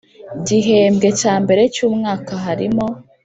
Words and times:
Gihembwe 0.47 1.07
cya 1.19 1.33
mbere 1.43 1.61
cy 1.73 1.81
umwaka 1.87 2.31
harimo 2.45 2.85